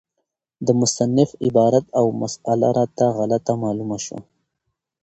[0.65, 4.19] د مصنف عبارت او مسأله راته غلطه معلومه شوه،